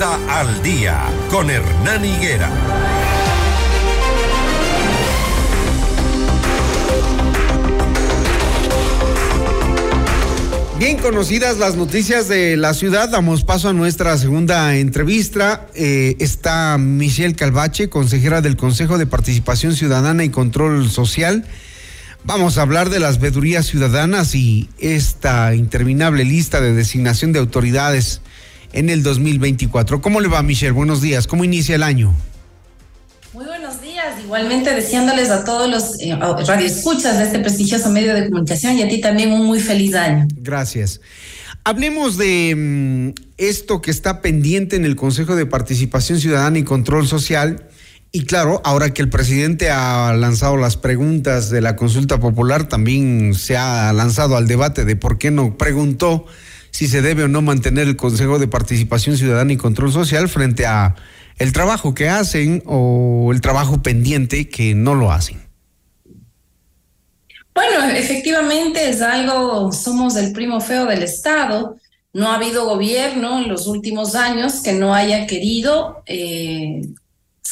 [0.00, 2.48] Al día con Hernán Higuera.
[10.78, 15.66] Bien conocidas las noticias de la ciudad, damos paso a nuestra segunda entrevista.
[15.74, 21.44] Eh, está Michelle Calvache, consejera del Consejo de Participación Ciudadana y Control Social.
[22.22, 28.20] Vamos a hablar de las vedurías ciudadanas y esta interminable lista de designación de autoridades
[28.72, 30.00] en el 2024.
[30.00, 30.72] ¿Cómo le va, Michelle?
[30.72, 31.26] Buenos días.
[31.26, 32.14] ¿Cómo inicia el año?
[33.32, 34.20] Muy buenos días.
[34.22, 38.88] Igualmente deseándoles a todos los eh, radioescuchas de este prestigioso medio de comunicación y a
[38.88, 40.26] ti también un muy feliz año.
[40.36, 41.00] Gracias.
[41.64, 47.06] Hablemos de mm, esto que está pendiente en el Consejo de Participación Ciudadana y Control
[47.06, 47.66] Social.
[48.10, 53.34] Y claro, ahora que el presidente ha lanzado las preguntas de la consulta popular, también
[53.34, 56.24] se ha lanzado al debate de por qué no preguntó
[56.70, 60.66] si se debe o no mantener el Consejo de Participación Ciudadana y Control Social frente
[60.66, 60.94] a
[61.38, 65.48] el trabajo que hacen o el trabajo pendiente que no lo hacen.
[67.54, 71.76] Bueno, efectivamente es algo, somos el primo feo del Estado.
[72.12, 76.82] No ha habido gobierno en los últimos años que no haya querido eh,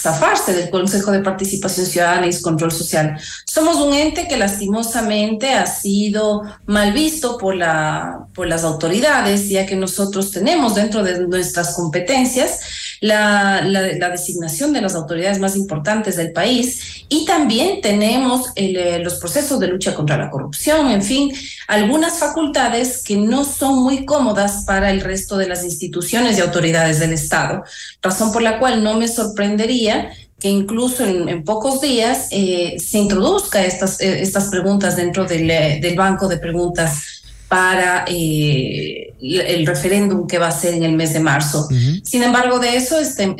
[0.02, 3.18] zafarse del Consejo de Participación Ciudadana y Control Social.
[3.46, 9.64] Somos un ente que lastimosamente ha sido mal visto por, la, por las autoridades, ya
[9.64, 12.60] que nosotros tenemos dentro de nuestras competencias
[13.00, 13.60] la,
[14.10, 17.04] designación de las autoridades más importantes del país.
[17.08, 21.32] Y también tenemos eh, los procesos de lucha contra la corrupción, en fin,
[21.68, 26.98] algunas facultades que no son muy cómodas para el resto de las instituciones y autoridades
[26.98, 27.64] del Estado,
[28.02, 33.64] razón por la cual no me sorprendería que incluso en, pocos días eh, se introduzca
[33.64, 37.15] estas, eh, estas preguntas dentro del, del banco de preguntas
[37.48, 41.68] para eh, el referéndum que va a ser en el mes de marzo.
[42.02, 43.34] Sin embargo, de eso este,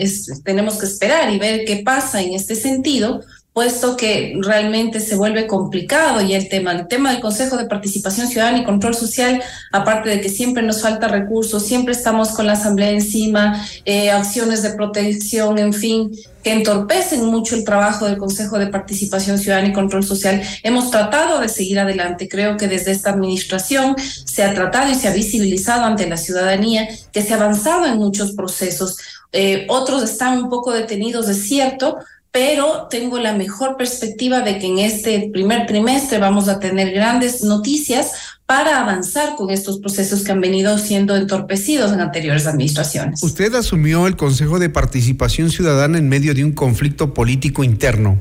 [0.44, 3.22] tenemos que esperar y ver qué pasa en este sentido,
[3.56, 8.28] puesto que realmente se vuelve complicado y el tema, el tema del Consejo de Participación
[8.28, 12.52] Ciudadana y Control Social, aparte de que siempre nos falta recursos, siempre estamos con la
[12.52, 16.12] Asamblea encima, eh, acciones de protección, en fin,
[16.45, 20.42] que entorpecen mucho el trabajo del Consejo de Participación Ciudadana y Control Social.
[20.62, 22.28] Hemos tratado de seguir adelante.
[22.28, 26.89] Creo que desde esta administración se ha tratado y se ha visibilizado ante la ciudadanía
[27.11, 28.98] que se ha avanzado en muchos procesos.
[29.33, 31.98] Eh, otros están un poco detenidos, es cierto,
[32.36, 37.42] pero tengo la mejor perspectiva de que en este primer trimestre vamos a tener grandes
[37.42, 38.13] noticias
[38.45, 43.23] para avanzar con estos procesos que han venido siendo entorpecidos en anteriores administraciones.
[43.23, 48.20] Usted asumió el Consejo de Participación Ciudadana en medio de un conflicto político interno.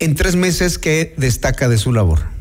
[0.00, 2.31] En tres meses, ¿qué destaca de su labor?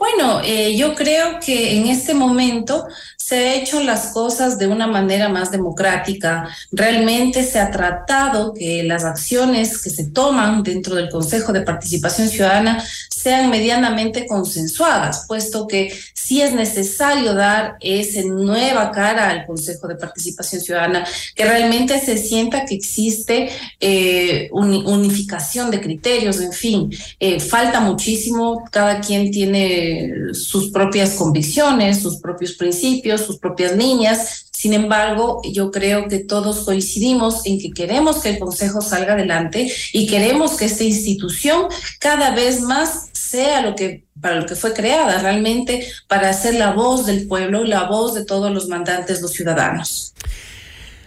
[0.00, 2.86] Bueno, eh, yo creo que en este momento
[3.18, 6.48] se ha hecho las cosas de una manera más democrática.
[6.72, 12.30] Realmente se ha tratado que las acciones que se toman dentro del Consejo de Participación
[12.30, 12.82] Ciudadana
[13.22, 19.96] sean medianamente consensuadas, puesto que sí es necesario dar esa nueva cara al Consejo de
[19.96, 27.40] Participación Ciudadana, que realmente se sienta que existe eh, unificación de criterios, en fin, eh,
[27.40, 34.74] falta muchísimo, cada quien tiene sus propias convicciones, sus propios principios, sus propias líneas, sin
[34.74, 40.06] embargo, yo creo que todos coincidimos en que queremos que el Consejo salga adelante y
[40.06, 41.62] queremos que esta institución
[41.98, 46.72] cada vez más sea lo que para lo que fue creada, realmente para ser la
[46.72, 50.12] voz del pueblo, la voz de todos los mandantes, los ciudadanos.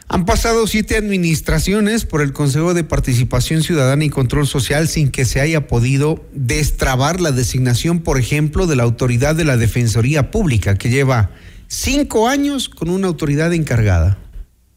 [0.08, 5.26] Han pasado siete administraciones por el Consejo de Participación Ciudadana y Control Social sin que
[5.26, 10.76] se haya podido destrabar la designación, por ejemplo, de la autoridad de la Defensoría Pública,
[10.76, 11.30] que lleva
[11.68, 14.18] cinco años con una autoridad encargada.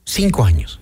[0.05, 0.81] Cinco años.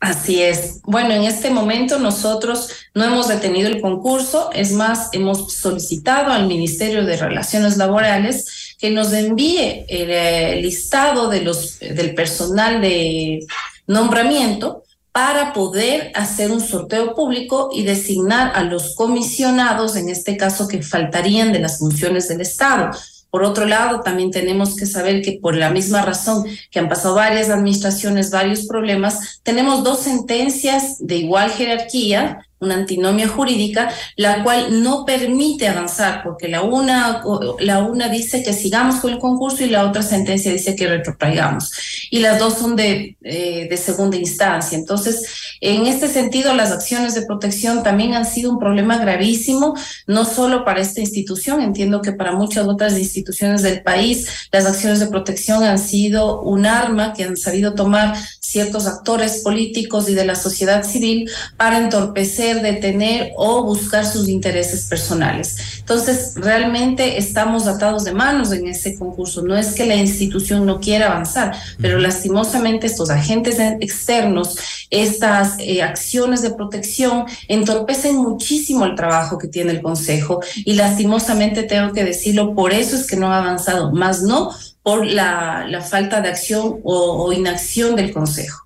[0.00, 0.82] Así es.
[0.84, 6.46] Bueno, en este momento nosotros no hemos detenido el concurso, es más, hemos solicitado al
[6.46, 13.46] Ministerio de Relaciones Laborales que nos envíe el, eh, listado de los, del personal de
[13.86, 20.68] nombramiento para poder hacer un sorteo público y designar a los comisionados, en este caso
[20.68, 22.90] que faltarían de las funciones del Estado.
[23.30, 27.14] Por otro lado, también tenemos que saber que por la misma razón que han pasado
[27.14, 34.82] varias administraciones, varios problemas, tenemos dos sentencias de igual jerarquía una antinomia jurídica, la cual
[34.82, 37.22] no permite avanzar, porque la una,
[37.60, 41.72] la una dice que sigamos con el concurso y la otra sentencia dice que retrotraigamos.
[42.10, 44.78] Y las dos son de, eh, de segunda instancia.
[44.78, 49.74] Entonces, en este sentido, las acciones de protección también han sido un problema gravísimo,
[50.06, 55.00] no solo para esta institución, entiendo que para muchas otras instituciones del país, las acciones
[55.00, 60.24] de protección han sido un arma que han sabido tomar ciertos actores políticos y de
[60.24, 65.56] la sociedad civil para entorpecer, detener o buscar sus intereses personales.
[65.78, 69.42] Entonces, realmente estamos atados de manos en ese concurso.
[69.42, 74.56] No es que la institución no quiera avanzar, pero lastimosamente estos agentes externos,
[74.90, 81.62] estas eh, acciones de protección entorpecen muchísimo el trabajo que tiene el Consejo y lastimosamente
[81.62, 84.50] tengo que decirlo, por eso es que no ha avanzado, más no
[84.82, 88.65] por la, falta de acción o, inacción del Consejo.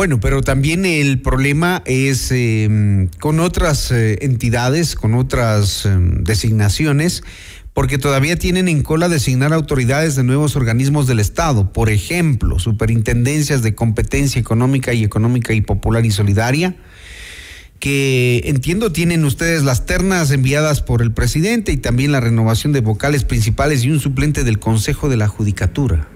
[0.00, 7.22] Bueno, pero también el problema es em, con otras eh, entidades, con otras em, designaciones,
[7.74, 13.60] porque todavía tienen en cola designar autoridades de nuevos organismos del Estado, por ejemplo, superintendencias
[13.62, 16.76] de competencia económica y económica y popular y solidaria,
[17.78, 22.80] que entiendo tienen ustedes las ternas enviadas por el presidente y también la renovación de
[22.80, 26.08] vocales principales y un suplente del Consejo de la Judicatura.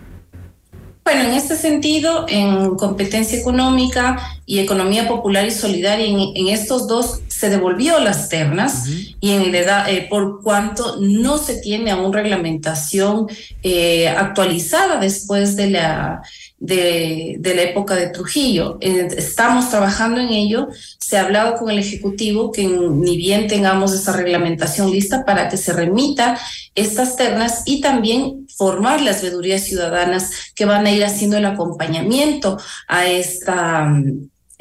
[1.04, 4.16] Bueno, en este sentido, en competencia económica
[4.46, 9.86] y economía popular y solidaria, en, estos dos se devolvió las ternas y en edad,
[9.90, 13.26] eh, por cuanto no se tiene aún reglamentación
[13.62, 16.22] eh, actualizada después de la
[16.58, 18.78] de, la época de Trujillo.
[18.80, 20.68] Estamos trabajando en ello.
[20.98, 25.56] Se ha hablado con el Ejecutivo que ni bien tengamos esa reglamentación lista para que
[25.56, 26.38] se remita
[26.74, 32.58] estas ternas y también formar las veedurías ciudadanas que van a ir haciendo el acompañamiento
[32.88, 33.92] a esta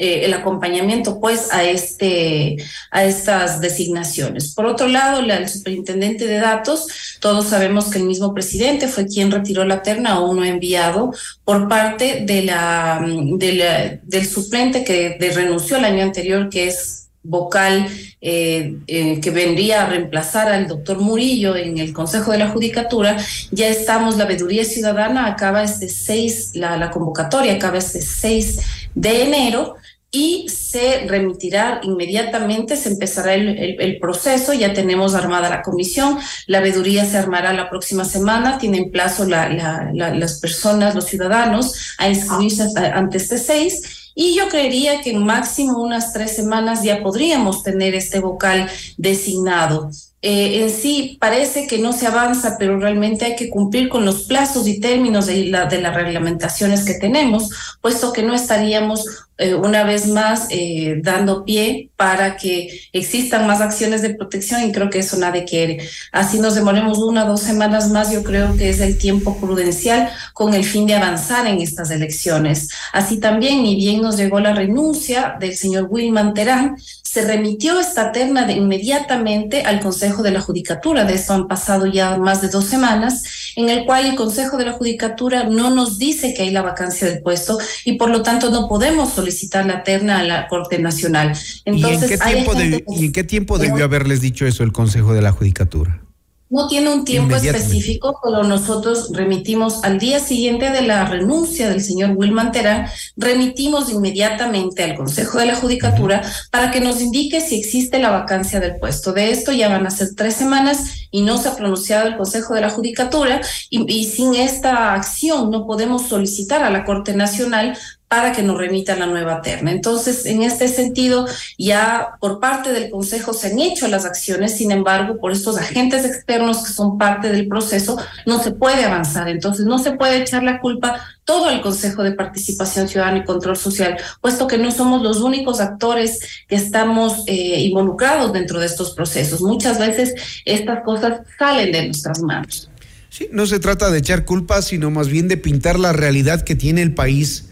[0.03, 2.57] eh, el acompañamiento pues a, este,
[2.91, 4.53] a estas designaciones.
[4.53, 6.87] Por otro lado, la, el superintendente de datos,
[7.21, 11.13] todos sabemos que el mismo presidente fue quien retiró la terna o uno enviado
[11.45, 17.87] por parte de la, de del suplente que renunció el año anterior, que es vocal
[18.19, 23.17] eh, eh, que vendría a reemplazar al doctor Murillo en el Consejo de la Judicatura,
[23.51, 28.59] ya estamos, la veeduría ciudadana acaba este 6, la, la convocatoria acaba este 6
[28.93, 29.77] de enero
[30.15, 37.03] y se remitirá inmediatamente, se empezará el, proceso, ya tenemos armada la comisión, la veeduría
[37.03, 43.39] se armará la próxima semana, tienen plazo las personas, los ciudadanos, a inscribirse antes de
[43.39, 44.11] seis.
[44.13, 49.89] Y yo creería que en máximo unas tres semanas ya podríamos tener este vocal designado.
[50.25, 54.23] Eh, en sí parece que no se avanza, pero realmente hay que cumplir con los
[54.23, 57.49] plazos y términos de, la, de las reglamentaciones que tenemos,
[57.81, 59.05] puesto que no estaríamos
[59.37, 64.71] eh, una vez más eh, dando pie para que existan más acciones de protección y
[64.71, 65.87] creo que eso nadie quiere.
[66.11, 70.09] Así nos demoremos una o dos semanas más, yo creo que es el tiempo prudencial
[70.33, 72.69] con el fin de avanzar en estas elecciones.
[72.91, 76.77] Así también, ni bien nos llegó la renuncia del señor Wilman Terán,
[77.13, 81.05] se remitió esta terna de inmediatamente al Consejo de la Judicatura.
[81.05, 84.65] De esto han pasado ya más de dos semanas, en el cual el Consejo de
[84.65, 88.49] la Judicatura no nos dice que hay la vacancia del puesto y por lo tanto
[88.49, 91.33] no podemos solicitar la terna a la Corte Nacional.
[91.65, 95.13] Entonces, ¿Y en qué tiempo, ¿y en qué tiempo debió haberles dicho eso el Consejo
[95.13, 96.01] de la Judicatura?
[96.49, 101.81] No tiene un tiempo específico, pero nosotros remitimos al día siguiente de la renuncia del
[101.81, 102.85] señor Wilman Terán,
[103.17, 106.21] remitimos inmediatamente al Consejo de la Judicatura
[106.51, 109.13] para que nos indique si existe la vacancia del puesto.
[109.13, 112.53] De esto ya van a ser tres semanas y no se ha pronunciado el Consejo
[112.53, 113.41] de la Judicatura
[113.71, 117.75] y, y sin esta acción no podemos solicitar a la Corte Nacional
[118.13, 119.71] para que nos remita la nueva terna.
[119.71, 121.25] Entonces, en este sentido,
[121.57, 126.05] ya por parte del Consejo se han hecho las acciones, sin embargo, por estos agentes
[126.05, 127.97] externos que son parte del proceso,
[128.27, 129.29] no se puede avanzar.
[129.29, 133.57] Entonces, no se puede echar la culpa todo el Consejo de Participación Ciudadana y Control
[133.57, 138.91] Social, puesto que no somos los únicos actores que estamos eh, involucrados dentro de estos
[138.91, 139.41] procesos.
[139.41, 140.13] Muchas veces
[140.45, 142.69] estas cosas salen de nuestras manos.
[143.09, 146.53] Sí, no se trata de echar culpas, sino más bien de pintar la realidad que
[146.53, 147.45] tiene el país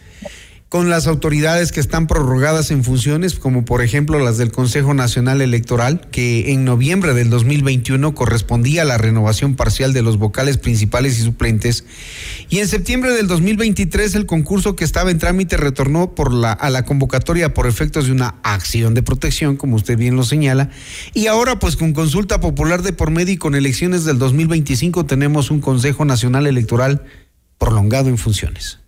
[0.71, 5.41] con las autoridades que están prorrogadas en funciones, como por ejemplo las del Consejo Nacional
[5.41, 11.19] Electoral, que en noviembre del 2021 correspondía a la renovación parcial de los vocales principales
[11.19, 11.83] y suplentes,
[12.47, 16.69] y en septiembre del 2023 el concurso que estaba en trámite retornó por la, a
[16.69, 20.69] la convocatoria por efectos de una acción de protección, como usted bien lo señala,
[21.13, 25.51] y ahora pues con consulta popular de por medio y con elecciones del 2025 tenemos
[25.51, 27.03] un Consejo Nacional Electoral
[27.57, 28.80] prolongado en funciones.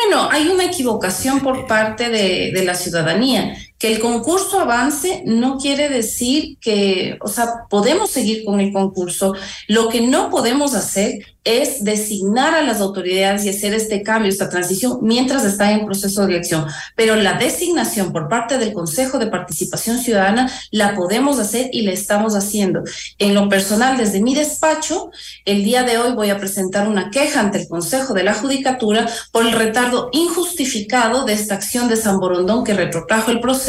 [0.00, 3.56] Bueno, hay una equivocación por parte de, la ciudadanía.
[3.78, 9.34] Que el concurso avance no quiere decir que, o sea, podemos seguir con el concurso.
[9.68, 14.50] Lo que no podemos hacer es designar a las autoridades y hacer este cambio, esta
[14.50, 16.66] transición, mientras está en proceso de elección.
[16.96, 21.92] Pero la designación por parte del Consejo de Participación Ciudadana la podemos hacer y la
[21.92, 22.82] estamos haciendo.
[23.18, 25.10] En lo personal, desde mi despacho,
[25.44, 29.08] el día de hoy voy a presentar una queja ante el Consejo de la Judicatura
[29.30, 33.67] por el retardo injustificado de esta acción de San Borondón que retrotrajo el proceso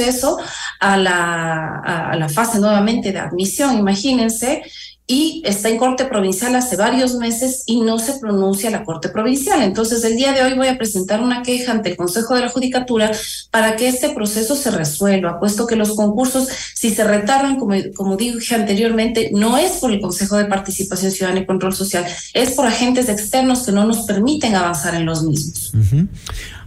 [0.79, 4.63] a la, a la fase nuevamente de admisión, imagínense
[5.11, 9.63] y está en Corte Provincial hace varios meses y no se pronuncia la Corte Provincial.
[9.63, 12.49] Entonces, el día de hoy voy a presentar una queja ante el Consejo de la
[12.49, 13.11] Judicatura
[13.49, 18.17] para que este proceso se resuelva, puesto que los concursos, si se retardan, como, como
[18.17, 22.67] dije anteriormente, no es por el Consejo de Participación Ciudadana y Control Social, es por
[22.67, 25.73] agentes externos que no nos permiten avanzar en los mismos.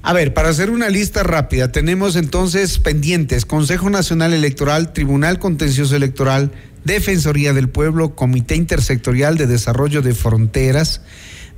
[0.03, 5.95] A ver, para hacer una lista rápida, tenemos entonces pendientes Consejo Nacional Electoral, Tribunal Contencioso
[5.95, 6.51] Electoral,
[6.85, 11.01] Defensoría del Pueblo, Comité Intersectorial de Desarrollo de Fronteras,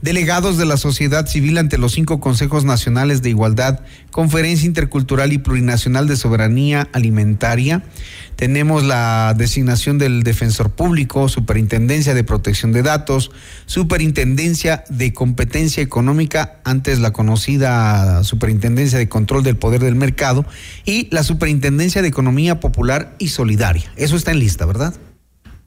[0.03, 5.39] delegados de la sociedad civil ante los cinco consejos nacionales de igualdad, Conferencia Intercultural y
[5.39, 7.83] Plurinacional de Soberanía Alimentaria.
[8.37, 13.31] Tenemos la designación del defensor público, Superintendencia de Protección de Datos,
[13.65, 20.45] Superintendencia de Competencia Económica, antes la conocida Superintendencia de Control del Poder del Mercado,
[20.85, 23.91] y la Superintendencia de Economía Popular y Solidaria.
[23.97, 24.93] Eso está en lista, ¿verdad?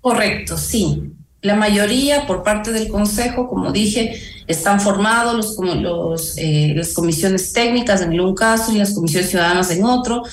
[0.07, 1.11] Correcto, sí.
[1.41, 6.93] La mayoría por parte del Consejo, como dije, están formados los, como los, eh, las
[6.93, 10.23] comisiones técnicas en un caso y las comisiones ciudadanas en otro,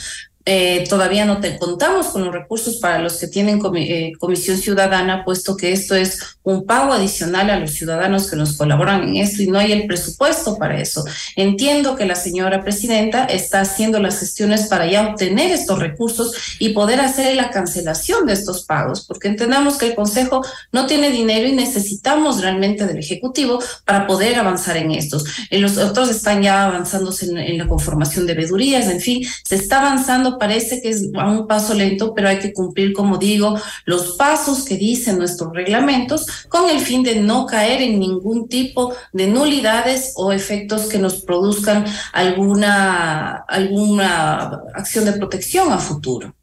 [0.46, 5.24] eh, todavía no te contamos con los recursos para los que tienen eh, comisión ciudadana,
[5.24, 9.42] puesto que esto es un pago adicional a los ciudadanos que nos colaboran en esto
[9.42, 11.02] y no hay el presupuesto para eso.
[11.34, 16.70] Entiendo que la señora presidenta está haciendo las gestiones para ya obtener estos recursos y
[16.70, 21.48] poder hacer la cancelación de estos pagos, porque entendamos que el Consejo no tiene dinero
[21.48, 25.24] y necesitamos realmente del Ejecutivo para poder avanzar en estos.
[25.48, 29.54] En los otros están ya avanzándose en, en la conformación de vedurías, en fin, se
[29.54, 33.58] está avanzando parece que es a un paso lento, pero hay que cumplir, como digo,
[33.84, 38.94] los pasos que dicen nuestros reglamentos con el fin de no caer en ningún tipo
[39.12, 46.34] de nulidades o efectos que nos produzcan alguna, alguna acción de protección a futuro.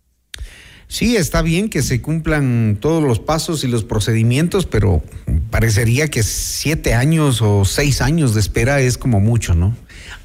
[0.92, 5.02] Sí, está bien que se cumplan todos los pasos y los procedimientos, pero
[5.50, 9.74] parecería que siete años o seis años de espera es como mucho, ¿no?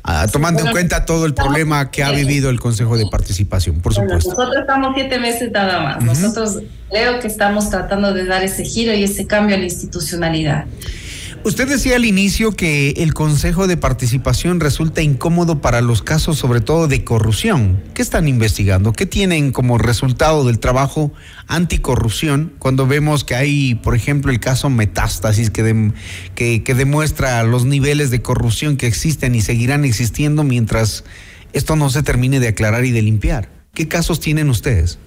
[0.09, 3.93] Ah, tomando en cuenta todo el problema que ha vivido el Consejo de Participación, por
[3.93, 4.31] supuesto.
[4.31, 6.05] Nosotros estamos siete meses nada más.
[6.05, 10.67] Nosotros creo que estamos tratando de dar ese giro y ese cambio a la institucionalidad.
[11.47, 16.61] Usted decía al inicio que el Consejo de Participación resulta incómodo para los casos sobre
[16.61, 17.85] todo de corrupción.
[17.95, 18.93] ¿Qué están investigando?
[18.93, 21.13] ¿Qué tienen como resultado del trabajo
[21.47, 25.93] anticorrupción cuando vemos que hay, por ejemplo, el caso Metástasis que,
[26.35, 31.05] que, que demuestra los niveles de corrupción que existen y seguirán existiendo mientras
[31.53, 33.51] esto no se termine de aclarar y de limpiar?
[33.73, 34.99] ¿Qué casos tienen ustedes?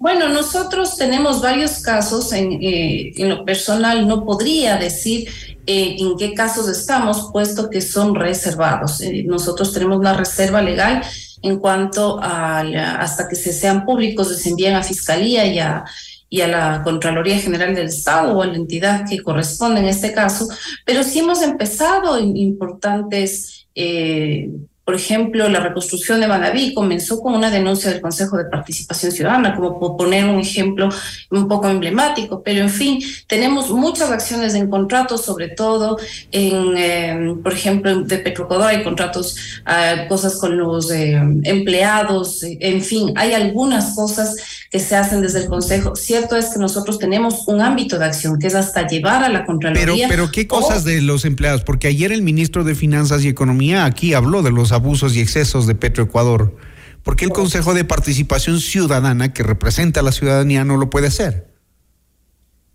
[0.00, 5.28] Bueno, nosotros tenemos varios casos, en, eh, en lo personal no podría decir
[5.66, 9.02] eh, en qué casos estamos, puesto que son reservados.
[9.02, 11.02] Eh, nosotros tenemos una reserva legal
[11.42, 12.60] en cuanto a
[12.98, 15.84] hasta que se sean públicos, se envían a Fiscalía y a,
[16.30, 20.14] y a la Contraloría General del Estado o a la entidad que corresponde en este
[20.14, 20.48] caso,
[20.86, 24.48] pero sí hemos empezado importantes eh,
[24.84, 29.54] por ejemplo, la reconstrucción de Manaví comenzó con una denuncia del Consejo de Participación Ciudadana,
[29.54, 30.88] como por poner un ejemplo
[31.30, 35.98] un poco emblemático, pero en fin, tenemos muchas acciones en contratos, sobre todo
[36.32, 42.82] en, eh, por ejemplo, de Petrocodor hay contratos, uh, cosas con los eh, empleados, en
[42.82, 44.36] fin, hay algunas cosas
[44.70, 45.94] que se hacen desde el Consejo.
[45.96, 49.44] Cierto es que nosotros tenemos un ámbito de acción que es hasta llevar a la
[49.44, 50.08] Contraloría.
[50.08, 51.62] Pero, pero ¿qué cosas de los empleados?
[51.62, 55.66] Porque ayer el ministro de Finanzas y Economía aquí habló de los abusos y excesos
[55.66, 56.56] de Petroecuador.
[57.02, 61.08] ¿Por qué el Consejo de Participación Ciudadana, que representa a la ciudadanía, no lo puede
[61.08, 61.50] hacer?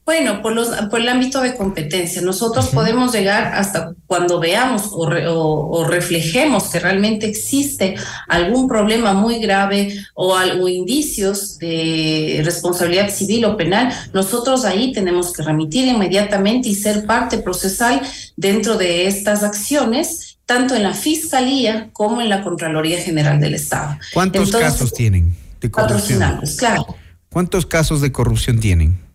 [0.06, 5.08] Bueno, por, los, por el ámbito de competencia, nosotros podemos llegar hasta cuando veamos o,
[5.08, 7.96] o, reflejemos que realmente existe
[8.28, 15.34] algún problema muy grave o, algo, indicios de responsabilidad civil o penal, nosotros ahí tenemos
[15.34, 18.00] que remitir inmediatamente y ser parte procesal
[18.38, 23.98] dentro de estas acciones tanto en la Fiscalía como en la Contraloría General del Estado.
[24.14, 26.42] ¿Cuántos casos tienen de corrupción?
[26.58, 26.96] claro.
[27.30, 29.06] ¿Cuántos casos de corrupción tienen?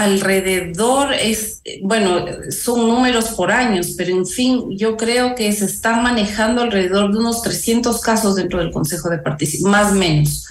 [0.00, 6.02] alrededor es, bueno, son números por años, pero en fin, yo creo que se están
[6.02, 10.46] manejando alrededor de unos 300 casos dentro del Consejo de Participación, más o menos,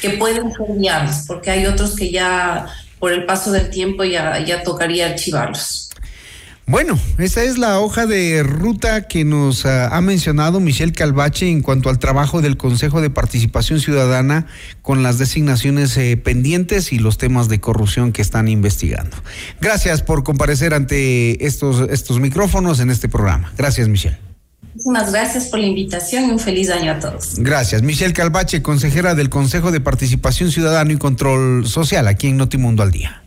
[0.00, 2.68] que pueden ser viables, porque hay otros que ya
[3.00, 5.90] por el paso del tiempo ya, ya tocaría archivarlos.
[6.66, 11.60] Bueno, esa es la hoja de ruta que nos uh, ha mencionado Michelle Calvache en
[11.60, 14.46] cuanto al trabajo del Consejo de Participación Ciudadana
[14.80, 19.16] con las designaciones eh, pendientes y los temas de corrupción que están investigando.
[19.60, 23.52] Gracias por comparecer ante estos, estos micrófonos en este programa.
[23.58, 24.18] Gracias, Michelle.
[24.72, 27.34] Muchísimas gracias por la invitación y un feliz año a todos.
[27.38, 27.82] Gracias.
[27.82, 32.92] Michelle Calvache, consejera del Consejo de Participación Ciudadana y Control Social aquí en Notimundo al
[32.92, 33.21] Día.